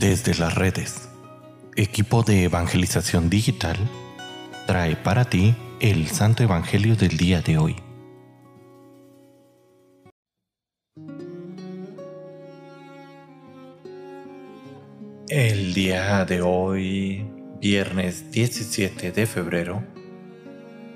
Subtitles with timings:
[0.00, 1.10] Desde las redes,
[1.76, 3.76] equipo de evangelización digital
[4.66, 7.76] trae para ti el Santo Evangelio del día de hoy.
[15.28, 19.84] El día de hoy, viernes 17 de febrero,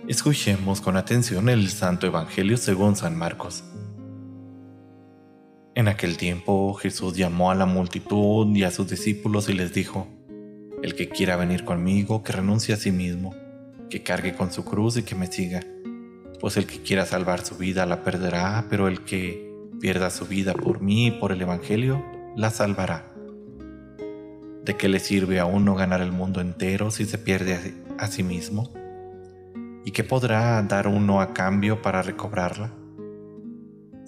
[0.09, 3.65] escuchemos con atención el Santo Evangelio según San Marcos.
[5.77, 10.07] En aquel tiempo Jesús llamó a la multitud y a sus discípulos y les dijo,
[10.85, 13.35] El que quiera venir conmigo, que renuncie a sí mismo,
[13.91, 15.65] que cargue con su cruz y que me siga,
[16.39, 20.55] pues el que quiera salvar su vida la perderá, pero el que pierda su vida
[20.55, 22.05] por mí y por el Evangelio,
[22.37, 23.13] la salvará.
[24.65, 28.23] ¿De qué le sirve a uno ganar el mundo entero si se pierde a sí
[28.23, 28.73] mismo?
[29.85, 32.84] ¿Y qué podrá dar uno a cambio para recobrarla?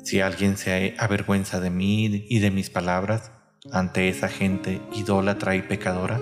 [0.07, 3.33] Si alguien se avergüenza de mí y de mis palabras
[3.73, 6.21] ante esa gente idólatra y pecadora,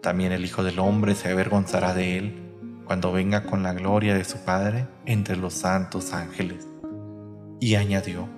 [0.00, 4.22] también el Hijo del Hombre se avergonzará de él cuando venga con la gloria de
[4.22, 6.68] su Padre entre los santos ángeles.
[7.58, 8.28] Y añadió,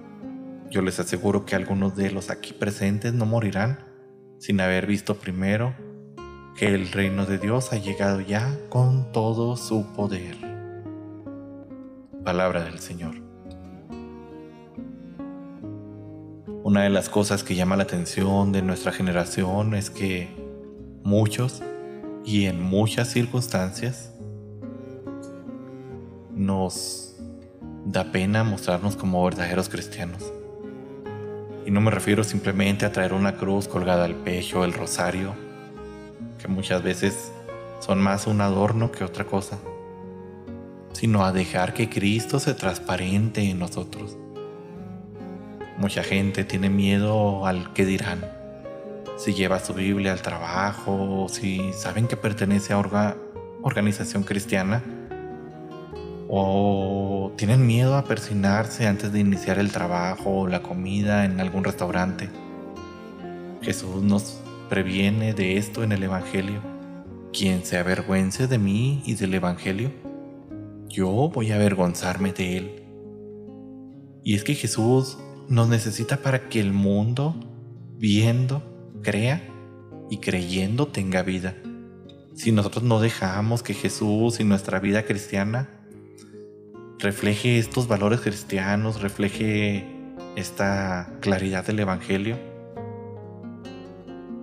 [0.70, 3.81] yo les aseguro que algunos de los aquí presentes no morirán
[4.39, 5.75] sin haber visto primero
[6.57, 10.39] que el reino de Dios ha llegado ya con todo su poder.
[12.25, 13.34] Palabra del Señor.
[16.75, 20.28] Una de las cosas que llama la atención de nuestra generación es que
[21.05, 21.62] muchos
[22.25, 24.12] y en muchas circunstancias
[26.34, 27.14] nos
[27.86, 30.33] da pena mostrarnos como verdaderos cristianos.
[31.64, 35.33] Y no me refiero simplemente a traer una cruz colgada al pecho, el rosario,
[36.42, 37.30] que muchas veces
[37.78, 39.61] son más un adorno que otra cosa,
[40.92, 44.17] sino a dejar que Cristo se transparente en nosotros
[45.78, 48.25] Mucha gente tiene miedo al que dirán.
[49.17, 53.17] Si lleva su Biblia al trabajo, si saben que pertenece a una
[53.62, 54.83] organización cristiana,
[56.29, 61.64] o tienen miedo a persinarse antes de iniciar el trabajo o la comida en algún
[61.64, 62.29] restaurante.
[63.63, 66.61] Jesús nos previene de esto en el Evangelio.
[67.33, 69.90] Quien se avergüence de mí y del Evangelio,
[70.89, 72.83] yo voy a avergonzarme de él.
[74.23, 75.18] Y es que Jesús
[75.49, 77.35] nos necesita para que el mundo,
[77.99, 78.63] viendo,
[79.03, 79.43] crea
[80.11, 81.55] y creyendo tenga vida.
[82.35, 85.69] Si nosotros no dejamos que Jesús y nuestra vida cristiana
[86.99, 89.87] refleje estos valores cristianos, refleje
[90.37, 92.39] esta claridad del Evangelio,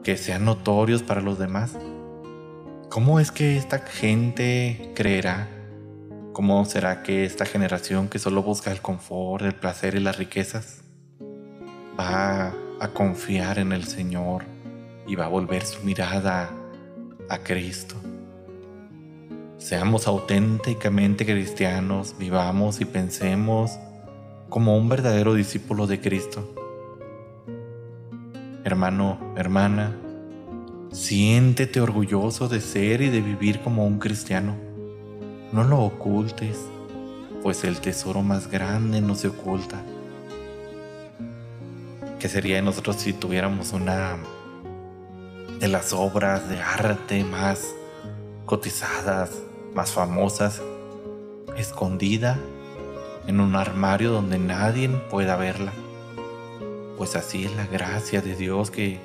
[0.03, 1.77] que sean notorios para los demás,
[2.89, 5.49] ¿cómo es que esta gente creerá?
[6.33, 10.81] ¿Cómo será que esta generación que solo busca el confort, el placer y las riquezas
[11.99, 14.43] va a confiar en el Señor
[15.07, 16.49] y va a volver su mirada
[17.29, 17.95] a Cristo.
[19.57, 23.77] Seamos auténticamente cristianos, vivamos y pensemos
[24.49, 26.55] como un verdadero discípulo de Cristo.
[28.63, 29.95] Hermano, hermana,
[30.91, 34.55] siéntete orgulloso de ser y de vivir como un cristiano.
[35.51, 36.57] No lo ocultes,
[37.43, 39.83] pues el tesoro más grande no se oculta
[42.21, 44.15] ¿Qué sería de nosotros si tuviéramos una
[45.59, 47.73] de las obras de arte más
[48.45, 49.41] cotizadas,
[49.73, 50.61] más famosas,
[51.57, 52.37] escondida
[53.25, 55.73] en un armario donde nadie pueda verla?
[56.95, 58.99] Pues así es la gracia de Dios que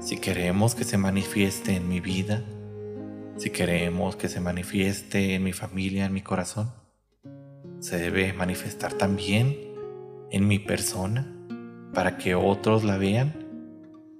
[0.00, 2.42] si queremos que se manifieste en mi vida,
[3.36, 6.72] si queremos que se manifieste en mi familia, en mi corazón,
[7.78, 9.56] se debe manifestar también
[10.32, 11.36] en mi persona
[11.92, 13.34] para que otros la vean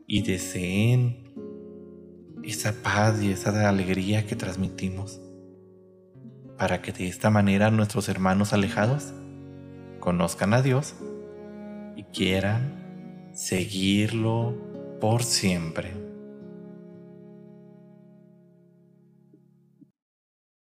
[0.06, 1.32] y deseen
[2.42, 5.20] esa paz y esa alegría que transmitimos,
[6.58, 9.12] para que de esta manera nuestros hermanos alejados
[10.00, 10.94] conozcan a Dios
[11.96, 14.54] y quieran seguirlo
[15.00, 16.09] por siempre.